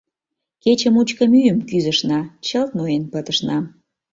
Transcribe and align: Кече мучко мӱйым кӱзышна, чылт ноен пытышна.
Кече 0.63 0.89
мучко 0.95 1.23
мӱйым 1.31 1.59
кӱзышна, 1.69 2.19
чылт 2.47 2.71
ноен 2.77 3.03
пытышна. 3.11 3.57